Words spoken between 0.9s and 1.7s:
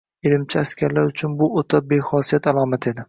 uchun bu